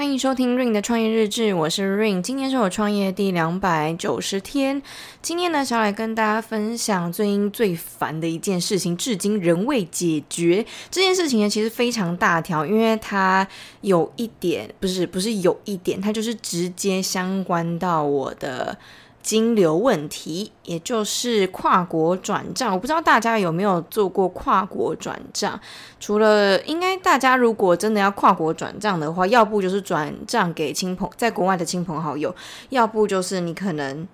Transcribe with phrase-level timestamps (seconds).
[0.00, 4.80] 欢迎收听 Rain 的创业日志，我是 Rain 今天是我创业第两百九十天。
[5.20, 10.64] 今天呢，想来跟大家分享最近最烦的一件事情，至今仍未解决。
[10.90, 13.46] 这件事情呢，其实非常大条，因为它
[13.82, 18.78] 有一点，不是不是有一点，它就是直接相关到我的。
[19.22, 25.60] 金流问题，也就是跨国转账，我不知道大家有没有做过跨国转账。
[25.98, 32.34] 除了应该大家如果真的要跨国转账的话，要不就是转账给亲朋在国外的亲朋好友，
[32.70, 34.08] 要不就是你可能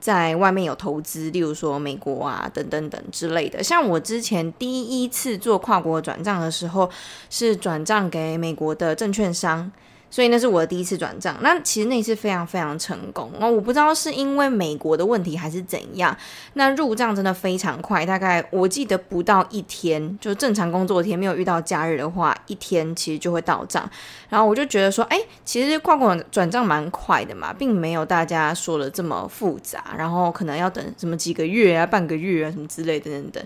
[0.00, 3.62] 在外面有投资，例如说美国啊等等等之类的。
[3.62, 6.90] 像我之前第一次做跨国转账的时候，
[7.28, 9.70] 是转账给美国的证券商。
[10.10, 13.30] 所以那是我的第一次转账，那其实那次非常非常成功。
[13.38, 16.16] 那我不知道是因为美国的问题还是怎样，
[16.54, 23.88] 那入账真的非常快，大概我记得不到一天，就正常工作天没有遇到假日的话，一天其实就会到账。
[24.28, 33.44] 然后我就觉得说，哎，其实跨国转账蛮快的嘛，并没有大家说的这么复杂，然后可能要等什么几个月啊、半个月啊什么之类的等等。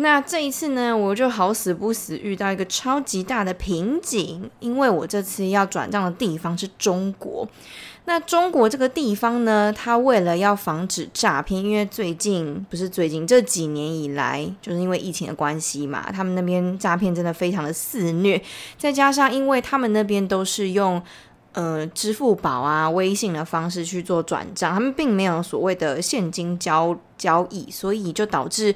[0.00, 7.48] 那这一次呢，我就好死不死遇到一个超级大的瓶颈，因为我这次要转账的地方是中国。
[8.04, 18.40] 那中国这个地方呢，它为了要防止诈骗，因为最近不是最近这几年以来，就是因为疫情的关系嘛，他们那边诈骗真的非常的肆虐，
[18.78, 21.02] 再加上因为他们那边都是用
[21.52, 28.72] 呃支付宝啊、微信的方式去做转账，他们并没有所谓的现金交交易，所以就导致。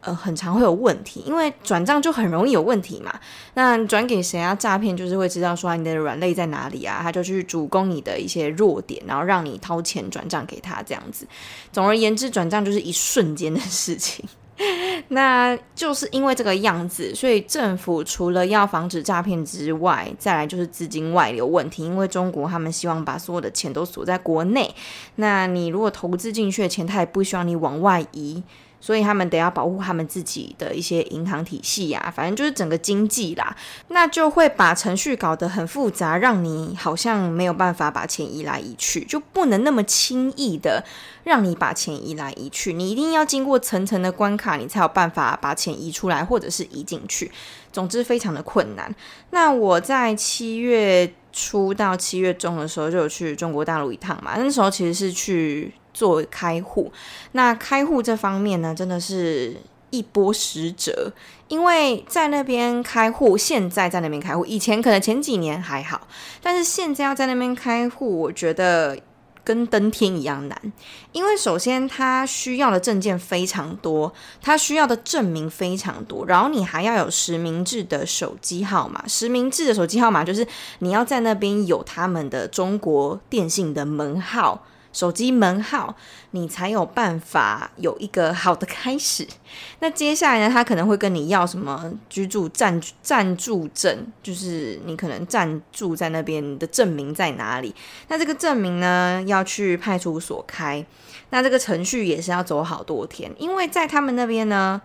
[0.00, 3.12] 呃，很常会有问题，因为转账就很容易有问题嘛。
[3.54, 4.54] 那转给谁啊？
[4.54, 11.26] 诈骗就是会知道说你的软肋在哪里啊，他就去主攻你的一些弱点，然后让你掏钱转账给他这样子。
[11.72, 14.24] 总而言之，转账就是一瞬间的事情。
[15.08, 21.84] 那就是因为这个样子，所以政府除了要防止诈骗之外，再来就是资金外流问题。
[21.84, 24.74] 因为中国他们希望把所有的钱都锁在国内，
[25.16, 28.42] 那你如果投资进去的钱，他也不希望你往外移。
[28.80, 33.56] 所以他们得要保护他们自己的一些银行体系呀，反正就是整个经济啦，
[33.88, 40.84] 那就会把程序搞得很复杂，让你好像没有办法把钱移来移去，就不能那么轻易的
[41.24, 47.30] 让你把钱移来移去，你一定要经过层层的关卡，你才有办法把钱移出来或者是移进去。
[47.72, 48.94] 总之非常的困难。
[49.30, 55.72] 那我在七月初到七月中的时候就有去中国大陆一趟嘛，那时候其实是去。
[55.96, 56.92] 做开户，
[57.32, 59.56] 那开户这方面呢，真的是
[59.88, 61.10] 一波十折，
[61.48, 66.06] 因为在那边开户，现在在那边开户，以前可能前几年还好，
[66.42, 68.98] 但是现在要在那边开户，我觉得
[69.42, 70.72] 跟登天一样难，
[71.12, 80.46] 因为首先他需要的证件非常多，他需要的证明非常多，然后你还要有实名制的手机号码，实名制的手机号码就是
[80.80, 84.62] 你要在那边有他们的中国电信的门号。
[84.96, 85.94] 手机门号，
[86.30, 89.28] 你才有办法有一个好的开始。
[89.80, 97.74] 那接下来呢，他可能会跟你要什么居住暂暂住证，就是你可能暂住在那边的证明在哪里。
[98.08, 100.82] 那这个证明呢，要去派出所开。
[101.28, 104.80] 那这个程序也是要走好多天，因为在他们那边呢，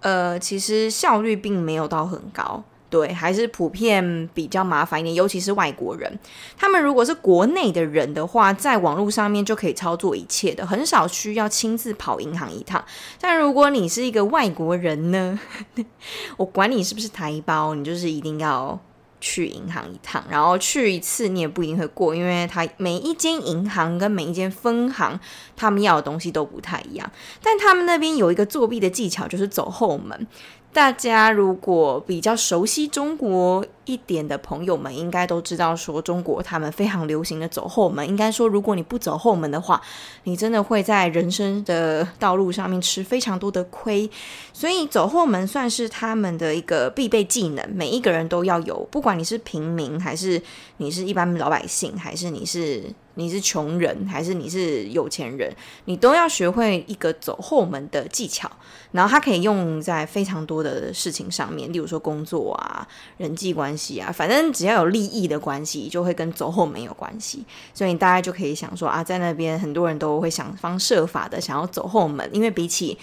[0.00, 2.64] 呃，其实效率并没有到很高。
[2.94, 6.16] 对，还是普遍比较麻烦一点，尤其是外国人。
[6.56, 12.84] 他们如果是国内的人的话，在网络上面就可以操作一切的，很少需要亲自跑银行一趟。
[13.20, 15.40] 但如果你是一个外国人呢，
[16.38, 18.78] 我管你是不是台胞，你就是一定要
[19.20, 20.22] 去银行一趟。
[20.30, 25.18] 然后去一次你也不一定会过，因为他每一间银行跟每一间分行，
[25.56, 27.10] 他们要的东西都不太一样。
[27.42, 30.28] 但他们那边有一个作弊的技巧，就是走后门。
[30.74, 38.06] 大家如果比较熟悉中国一点的朋友们，应该都知道说中国他们非常流行的走后门。
[38.08, 39.80] 应该说，如果你不走后门的话，
[40.24, 44.10] 你真的会在人生的道路上面吃非常多的亏。
[44.52, 50.40] 所以走后门算是他们的一个必备技能，每一个人都要有，不管你是平民，还是
[50.78, 52.84] 你是一般老百姓，还是你是。
[53.16, 55.54] 你是穷人还是你是有钱人，
[55.84, 58.50] 你都要学会一个走后门的技巧，
[58.90, 62.84] 然后它可以用在非常多的事情上面，例如说工作啊、
[63.16, 67.44] 人际关系啊，反正只要有利益的关系，就会跟走后门有关系。
[67.72, 72.98] 所以大概就可以想说啊，在那边很多人都会想方设法的想要走后门，因为比起。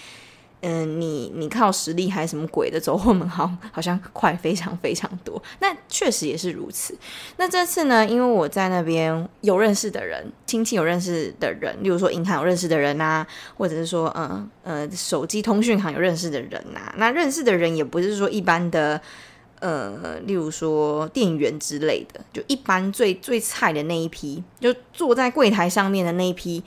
[0.64, 5.42] 嗯，你你靠实力还是什么鬼的走后门，好好像快非常非常多。
[5.58, 6.96] 那确实也是如此。
[7.36, 13.26] 那这次呢，因为我在那边有认识的人，亲戚有认识的人，例如说银行有认识的人呐、啊，
[13.56, 16.94] 或者是说嗯呃手机通讯行有认识的人呐、啊。
[16.96, 19.02] 那认识的人也不是说一般的
[19.62, 26.62] 呃，例如说店员之类的，就一般最最菜的那一批，就坐在柜台上面的那一批。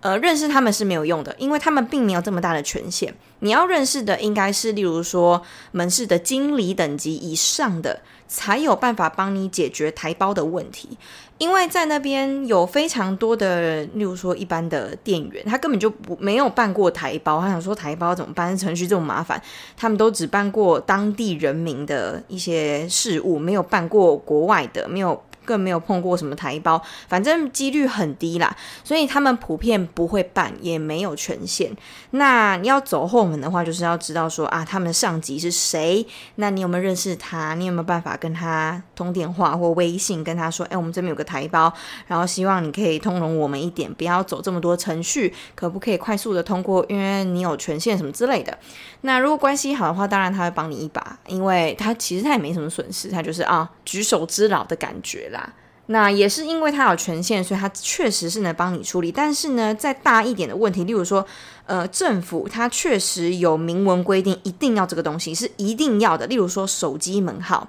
[0.00, 3.14] 呃，认识他们是没有用的，因为他们并没有这么大的权限。
[3.40, 5.42] 你要认识的应该是，例如说
[5.72, 10.96] 门市的经理等级以上的，才有办法帮你解决台胞的问题。
[11.36, 18.56] 因为在那边有非常多的，例如说一般的店员，他根本就不没有办过台胞，他想说台胞怎么办？
[18.56, 19.42] 程序这么麻烦，
[19.76, 25.22] 他们都只办过当地人民的一些事务，没有办过国外的，没有。
[25.50, 31.76] 更没有碰过什么台胞，反正几率很低啦，所以他们普遍不会办，也没有权限。
[32.12, 36.06] 那要走后门的话，就是要知道说啊，他们的上级是谁？
[36.36, 37.54] 那你有没有认识他？
[37.54, 41.72] 你有没有办法跟他通电话或微信，跟他说，哎，我们这边有个台胞，
[42.06, 46.86] 然后希望你可以通融我们一点，不要走这么多程序，可不可以快速的通过？
[46.88, 48.56] 因为你有权限什么之类的。
[49.00, 55.39] 那如果关系好的话，当然他会帮你一把，因为他其实他也没什么损失，他就是啊举手之劳的感觉啦。
[55.86, 59.10] 那也是因为他有权限，所以他确实是能帮你处理。
[59.10, 61.26] 但是呢，再大一点的问题，例如说，
[61.66, 66.28] 呃，政府它确实有明文规定，一定要这个东西是一定要的。
[66.28, 67.66] 例如说，手机门号，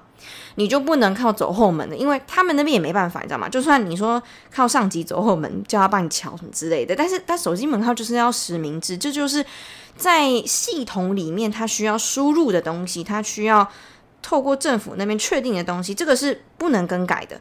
[0.54, 3.48] 你就不能靠走后门的，因为他们那边也没办法，你知道吗？
[3.48, 4.22] 就算你说
[4.54, 9.44] 靠上级走后门，叫他帮你乔什么之类的，但是他手机门号就是要实名制，这就是
[9.96, 13.68] 在系统里面他需要输入的东西，他需要
[14.22, 17.40] 透过政府那边确定的东西，这个是不能更改的。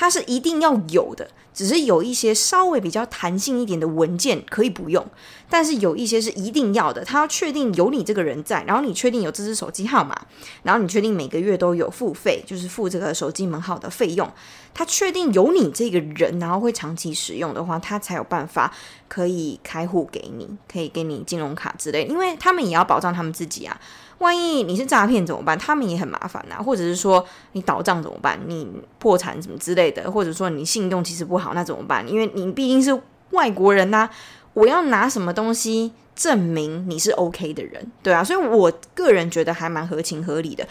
[0.00, 5.06] 它是一定要有的，只是有一些稍微比较弹性一点的文件可以不用，
[5.50, 7.04] 但是有一些是一定要的。
[7.04, 10.18] 他要确定有你这个人在，然后你确定有这只手机号码，
[10.62, 14.26] 然后你确定每个月都有付费，就是付这个手机门号的费用。
[14.72, 18.72] 他确定有你这个人，然后会长期使用的话，他才有办法
[19.10, 23.76] 可以开户给你，可以给你金融卡之类，因为他们也要保障他们自己啊。
[24.18, 25.58] 万一你是诈骗怎么办？
[25.58, 26.62] 他们也很麻烦呐、啊。
[26.62, 28.38] 或者是说你倒账怎么办？
[28.46, 28.70] 你
[29.00, 32.08] 破产什么之类的，或者说你信用其实不好，那怎么办？
[32.08, 34.08] 因为你毕竟是外国人呐、
[34.54, 37.90] 我要拿什么东西证明你是 OK 的人？
[38.02, 40.64] 对啊，所以我个人觉得还蛮合情合理的。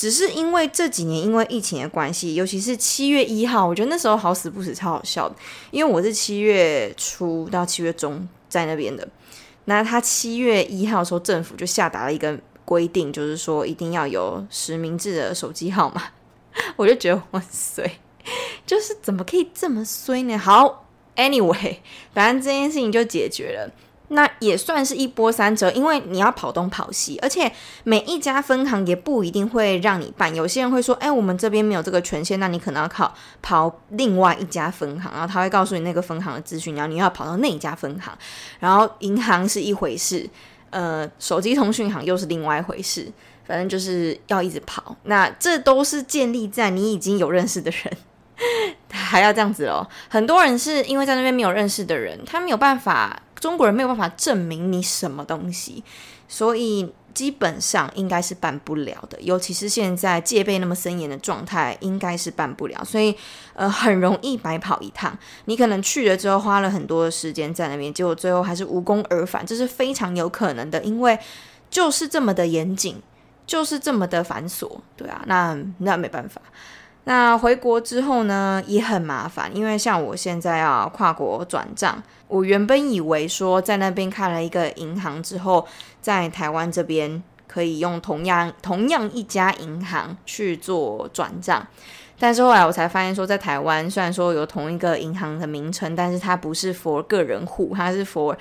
[0.00, 5.34] 只是因为这几年因为疫情的关系，尤其是七月一号，我觉得那时候好死不死超好笑的，
[5.70, 9.06] 因为我是七月初到七月中在那边的。
[9.66, 12.38] 那他七月一号的时候，政府就下达了一个。
[12.62, 16.04] 规定就是说一定要有实名制的手机号码，
[16.76, 17.84] 我就觉得我衰，
[18.64, 20.38] 就是怎么可以这么衰呢？
[20.38, 20.86] 好
[21.16, 21.78] ，anyway，
[22.14, 23.72] 反正这件事情就解决了，
[24.12, 27.50] 那也算是一波三折，因为你要跑东跑西，而且
[27.84, 30.34] 每一家分行也不一定会让你办。
[30.34, 38.12] 有些人会说，哎，我们这边没有这个权限，那你可能要靠跑另外一家分行，然后他会告诉你那个分行的资讯，然后你要跑到那一家分行，
[38.58, 40.28] 然后银行是一回事。
[40.70, 43.10] 呃，手机通讯行又是另外一回事，
[43.44, 44.96] 反正就是要一直跑。
[45.02, 49.84] 那这都是建立在你已经有认识的人， 还要这样子哦。
[50.08, 55.82] 很多人是因为在那边没有认识的人，他没有办法，中国人没有办法证明你什么东西，
[56.28, 56.92] 所以。
[57.12, 62.84] 基本上应该是办不了的，尤其是现在戒备那么森严的状态，应该是办不了。
[62.84, 63.14] 所以，
[63.52, 65.18] 呃，很容易白跑一趟。
[65.46, 71.18] 你可能去了之后花了很多的时间在那边，结果最后还是无功而返，这是非常有可能的，因为
[71.68, 73.02] 就是这么的严谨，
[73.44, 76.40] 就是这么的繁琐，对啊，那那没办法。
[77.04, 85.66] 那回国之后呢，也很麻烦，因为像我现在要跨国转账，我原本以为说在那边开了一个银行之后，
[86.02, 91.66] 在台湾这边可以用同样同样一家银行去做转账，
[92.18, 98.36] 但是后来我才发现说，在台湾虽然说有同一个银行的名称，但是它不是 for 个人户，它是 for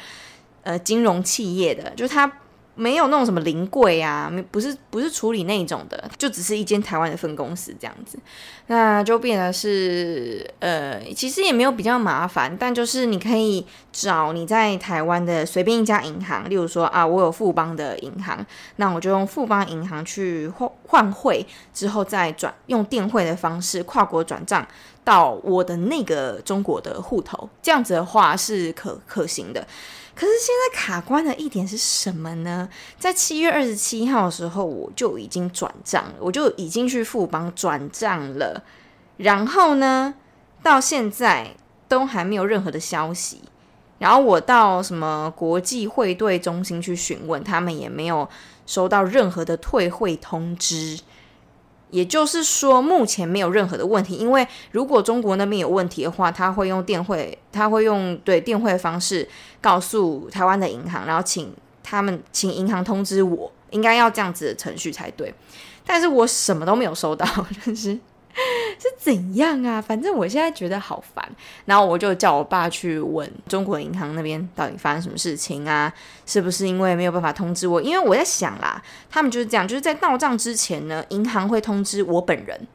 [0.63, 2.29] 呃金融企业的，就是它。
[2.79, 8.17] 没有那种什么临柜啊，不是不是处理那种的，就只是一间台湾的分公司这样子，
[8.67, 18.45] 那就变得是呃，其实也没有比较麻烦，但就是你可以找你在台湾的随便一家银行，例如说啊，我有富邦的银行，
[18.77, 24.65] 那我就用富邦银行去换换汇，之后再转用电汇的方式跨国转账
[25.03, 29.67] 到我的那个中国的户头，这样子的话是可可行的。
[30.19, 32.67] 可是现在卡关的一点是什么呢？
[32.97, 38.61] 在七月二十七号的时候，我就已经转账了，我就已经去富邦转账了。
[39.15, 40.13] 然后呢，
[40.61, 41.55] 到现在
[41.88, 43.39] 都还没有任何的消息。
[43.99, 48.27] 然后我到什么国际汇兑中心去询问，他们也没有
[48.65, 50.99] 收到任何的退汇通知。
[51.91, 54.15] 也就是说，目前没有任何的问题。
[54.15, 59.27] 因为如果中国那边有问题的话，他会用电汇，他会用对电汇的方式
[59.60, 61.53] 告诉台湾的银行，然后请
[61.84, 65.34] 他们请银行通知我，应该要这样子的程序才对。
[65.86, 67.25] 但是我什么都没有收到，
[67.65, 67.98] 就是
[68.79, 69.81] 是怎样啊？
[69.81, 71.29] 反正我现在觉得好烦，
[71.65, 75.93] 然后我就叫我爸去问中国银行那边到底发生什么事情啊？
[76.25, 77.81] 是不是因为没有办法通知我？
[77.81, 82.67] 因为我在想啦，他们就是这样，就是在到账之前呢，银行会通知我本人。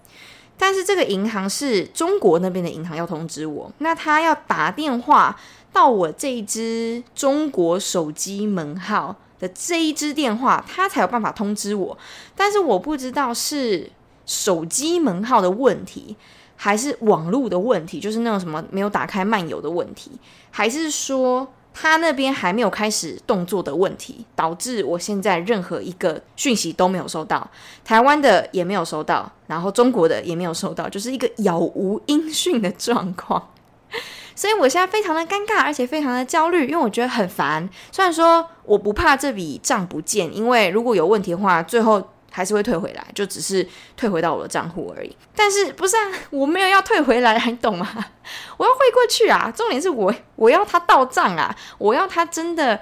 [0.56, 5.37] 但是这个银行是中国那边的银行要通知我，那他要打电话
[5.73, 11.99] 到我这一支中国手机门号的这一支电话，他才有办法通知我。
[12.37, 13.90] 但是我不知道是
[14.26, 16.16] 手机门号的问题，
[16.56, 20.12] 还是网络的问题，就是那种什么没有打开漫游的问题，
[20.50, 27.50] 还是说，他那边还没有开始动作的问题，导致我现在任何一个讯息都没有收到，
[27.84, 33.50] 台湾的也没有收到，然后中国的也没有收到，就是一个杳无音讯的状况。
[34.34, 37.68] 所以我现在非常的尴尬，而且非常的焦虑，因为我觉得很烦。
[37.92, 42.02] 虽然说我不怕这笔账不见，因为如果有问题的话，最后。
[42.36, 43.64] 还是会退回来，就只是
[43.96, 45.16] 退回到我的账户而已。
[45.36, 46.10] 但是不是啊？
[46.30, 47.86] 我没有要退回来，你懂吗？
[48.58, 49.52] 我要汇过去啊！
[49.54, 51.54] 重点是我我要它到账啊！
[51.78, 52.80] 我要它真的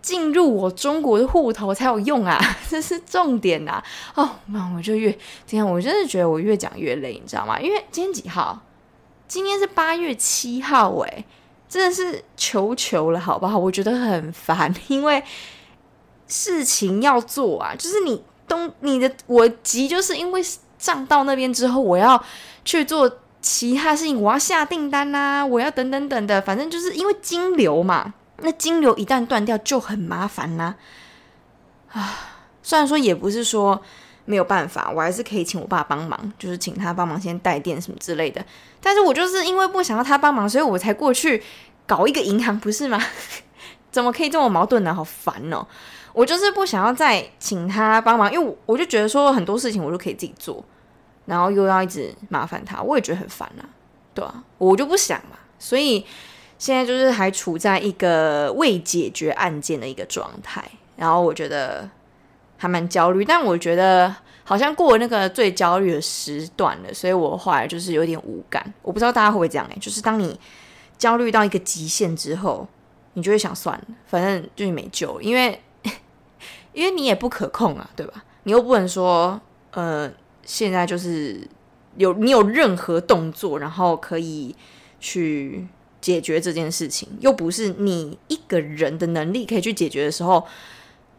[0.00, 2.40] 进入我中国的户头才有用啊！
[2.70, 3.84] 这是重点啊！
[4.14, 5.12] 哦，那我就越
[5.44, 7.60] 今天我真的觉得我越讲越累，你知道吗？
[7.60, 8.62] 因为今天几号？
[9.28, 11.26] 今天是八月七号，诶，
[11.68, 13.58] 真的是求求了，好不好？
[13.58, 15.22] 我觉得很烦，因为
[16.26, 18.24] 事情要做啊，就是你。
[18.48, 20.42] 东，你的我急，就是因为
[20.78, 22.22] 账到那边之后，我要
[22.64, 23.10] 去做
[23.40, 30.74] 其他事情，我要下订单呐、我要等等等的，反正就是因为金流嘛，那金流一旦断掉就很麻烦啦。
[31.92, 32.18] 啊，
[32.62, 33.80] 虽然说也不是说
[34.24, 38.44] 没有办法，我还是可以请我爸帮忙，就是请他帮忙先带电什么之类的。
[38.80, 41.42] 但是我就是因为不想要他帮忙，所以我才过去
[41.86, 43.00] 搞一个银行，不是吗？
[43.90, 44.92] 怎么可以这么矛盾呢？
[44.92, 45.66] 好烦哦。
[46.16, 50.64] 我就是不想要再请他帮忙，因为我我就觉得说很多事情我就可以自己做，
[51.26, 53.68] 然后又要一直麻烦他，我也觉得很烦啊，
[54.14, 56.06] 对啊，我就不想嘛，所以
[56.56, 60.64] 现在就是还处在一个未解决案件的一个状态，
[60.96, 61.86] 然后我觉得
[62.56, 70.40] 还蛮焦虑，但我觉得好像过了那个最焦虑的时段了，所以我后来就是有点无感，我不知道大家会不会这样欸，就是当你
[70.96, 72.66] 焦虑到一个极限之后，
[73.12, 75.60] 你就会想算了，反正就是没救，因为。
[76.76, 78.22] 因为你也不可控啊，对吧？
[78.42, 79.40] 你又不能说，
[79.70, 80.12] 呃，
[80.44, 81.40] 现在就是
[81.96, 84.54] 有你有任何动作，然后可以
[85.00, 85.66] 去
[86.02, 90.46] 解决这件事情，又不是你一个人的能力可以去解决的时候，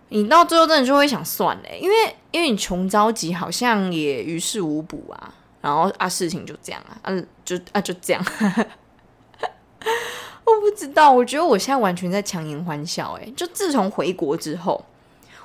[0.10, 1.96] 你到最后真的就会想算了，因为
[2.30, 8.24] 因为你穷着急，好像也于事无补啊，然后啊，事情就这样啊，啊，就啊就这样，
[10.46, 14.86] 我不知道，我觉得我现在完全在强颜欢笑，诶，就自从回国之后。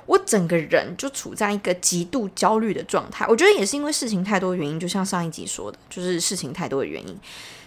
[0.05, 7.17] 我整个人就处在一个极度焦虑的状态，我觉得也是因为事情太多原因，就像上一集说的，就是事情太多的原因，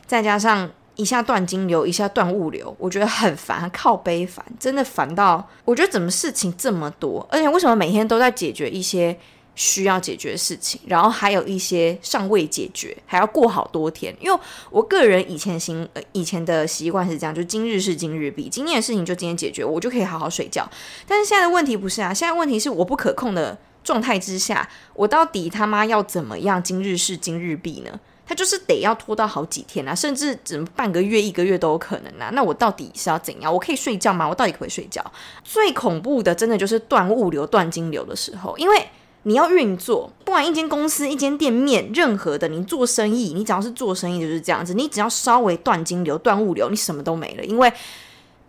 [0.07, 9.19] 再加上一下断金流，一下断物流，我觉得很烦，靠背烦，真的烦到我觉得怎么事情这么多，而且为什么每天都在解决一些。
[9.57, 14.15] 需要解决的事情，然后还有一些尚未解决，还要过好多天。
[14.21, 14.39] 因为
[14.71, 20.69] 我个人以前行呃以前的习惯是这样，就今日事今日毕，今天的事情就今天解决，我就可以好好睡觉。
[21.09, 27.99] 但是现在的问题不是啊，现在问题是我不可控的状态之下，我到底他妈要怎么样今日事今日毕呢？
[28.27, 32.29] 他就是得要拖到好几天啊，甚至只能半个月一个月都有可能啊。
[32.35, 33.51] 那我到底是要怎样？
[33.51, 34.29] 我可以睡觉吗？
[34.29, 35.03] 我到底可以睡觉？
[35.43, 38.87] 最恐怖的，真的就是断物流、断金流的时候，因为。
[39.27, 44.73] 你要运作，不管一间公司、一间店面，任何的，你做生意，你只要是做生意就是这样子。
[44.73, 47.45] 你只要稍微断金流、断物流，你什么都没了。
[47.45, 47.73] 因为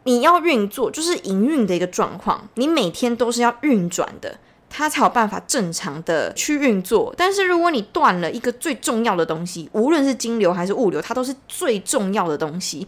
[0.04, 4.38] 你要运作，就是营运的一个状况，你每天都是要运转的，
[4.70, 7.12] 它才有办法正常的去运作。
[7.18, 12.88] 但是如果你断了一个最重要的东西，无论是金流还是物流，它都是最重要的东西。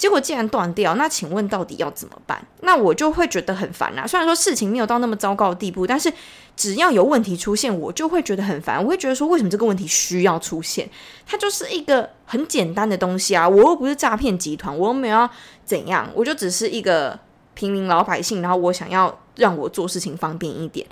[0.00, 2.42] 结果既然断掉，那请问到底要怎么办？
[2.62, 4.06] 那我就会觉得很烦啊。
[4.06, 6.10] 虽然说事情没有到那么糟糕的地步，但是
[6.56, 8.82] 只要有问题出现，我就会觉得很烦。
[8.82, 10.88] 我会觉得说，为什么这个问题需要出现？
[11.26, 15.30] 它就是一个很简单的东西啊，我又不是诈骗集团，我又没有要
[15.66, 17.18] 怎样，我就只是一个
[17.52, 20.86] 平民老百姓，然后我想要让我做事情方便一点。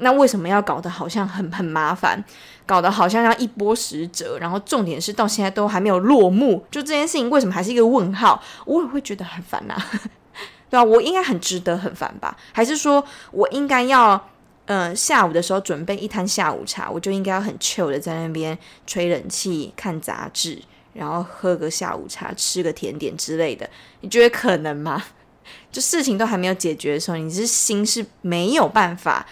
[0.00, 2.22] 那为什么要搞得好像很很麻烦，
[2.66, 4.38] 搞得好像要一波十折？
[4.40, 8.42] 然后重点是到现在都还没有落幕，就这件事情为什么还是一个问号？
[8.64, 9.86] 我也会觉得很烦呐、啊，
[10.70, 10.84] 对吧、啊？
[10.84, 12.36] 我应该很值得很烦吧？
[12.52, 14.28] 还是说我应该要，
[14.64, 20.58] 呃，下午的时候准备一摊下午茶，我就应该要很 chill 的在那边吹冷气、看杂志，
[20.94, 23.68] 然后喝个下午茶、吃个甜点之类的？
[24.00, 25.02] 你觉得可能吗？
[25.70, 29.26] 就事情都还没有解决的时候，你这心是没有办法。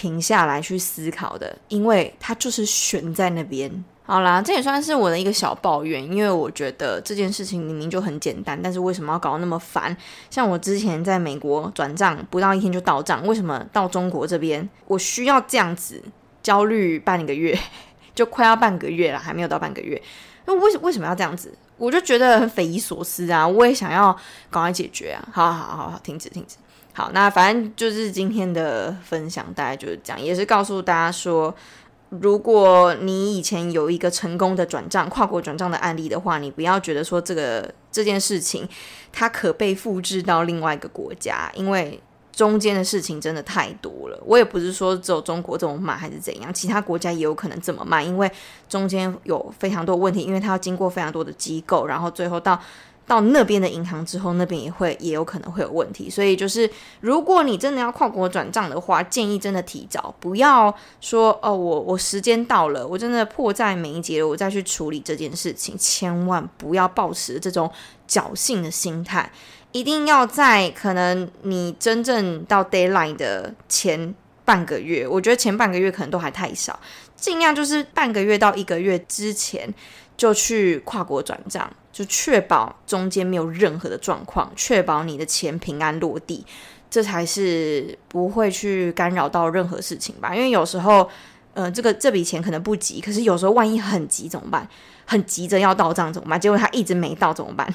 [0.00, 3.70] 停下来去思考的，因为它就是悬在那边。
[4.06, 9.94] 好啦，这也算是我的一个小抱怨，因为我觉得这件事情明明就很简单，但是为什么要搞那么烦？
[10.30, 16.02] 像我之前在美国转账，不到一天就到账，为什么到中国这边我需要这样子
[16.42, 17.56] 焦虑半个月，
[18.14, 20.00] 就快要半个月了，还没有到半个月？
[20.46, 21.52] 那为什为什么要这样子？
[21.76, 23.46] 我就觉得很匪夷所思啊！
[23.46, 24.16] 我也想要
[24.50, 25.28] 赶快解决啊！
[25.30, 26.56] 好好好好，停止停止。
[26.92, 31.54] 好，那反正就是今天的分享，大概就是这样，也是告诉大家说。
[32.20, 38.68] 如果你以前有一个成功的转账、跨国转账的案例的话，你不要觉得说这个这件事情
[39.12, 42.00] 它可被复制到另外一个国家，因为
[42.40, 44.18] 中间的事情真的太多了。
[44.24, 48.30] 我也不是说只有中国这么慢还是怎样，其他国家也有可能这么慢，因为
[48.66, 52.58] 中间有非常多问题，因为它要经过非常多的机构，然后最后到。
[53.06, 56.70] 到那边的银行之后，那边也会也有可能会有问题，所以就是
[57.00, 67.68] 如果你真的要跨国转账的话，建议真的提早，不要说哦，我我时间到了，我真的迫在眉睫，我再去处理这件事情，千万不要抱持这种
[68.08, 69.28] 侥幸的心态，
[69.72, 76.78] 一定要在可能你真正到 deadline 的前半个月，我觉得前半个月可能都还太少，
[77.16, 79.72] 尽量就是半个月到一个月之前
[80.16, 81.70] 就去跨国转账。
[81.92, 86.46] 就确保中间没有任何的状况，确保你的钱平安落地，
[86.88, 90.32] 这才是不会去干扰到任何事情吧。
[90.32, 91.06] 因为有时候，
[91.52, 94.66] 呃，这个这笔钱可能不急，可是有时候万一很急怎么办？
[95.04, 96.40] 很急着要到账怎么办？
[96.40, 97.68] 结果他一直没到怎么办？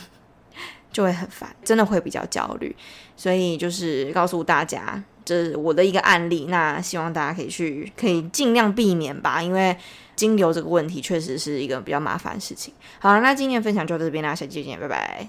[0.95, 2.73] 就会很烦，真的会比较焦虑。
[3.17, 6.45] 所以就是告诉大家，这是我的一个案例。
[6.47, 9.75] 那希望大家可以去，可以尽量避免吧，因为。
[10.15, 12.73] 金流这个问题确实是一个比较麻烦的事情。
[12.99, 15.27] 好了，那今天的分享就到这边啦，下期见，拜拜。